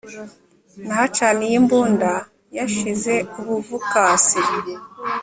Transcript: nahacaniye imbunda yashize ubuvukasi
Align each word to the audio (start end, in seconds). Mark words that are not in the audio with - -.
nahacaniye 0.85 1.55
imbunda 1.61 2.11
yashize 2.57 3.13
ubuvukasi 3.39 4.41